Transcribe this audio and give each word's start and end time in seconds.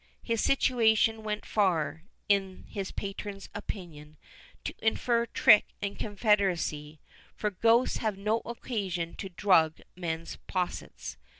His 0.23 0.41
situation 0.41 1.21
went 1.21 1.45
far, 1.45 2.01
in 2.27 2.65
his 2.67 2.91
patron's 2.91 3.49
opinion, 3.53 4.17
to 4.63 4.73
infer 4.79 5.27
trick 5.27 5.67
and 5.79 5.95
confederacy, 5.95 6.99
for 7.35 7.51
ghosts 7.51 7.97
have 7.97 8.17
no 8.17 8.39
occasion 8.43 9.13
to 9.17 9.29
drug 9.29 9.79
men's 9.95 10.37
possets. 10.47 11.17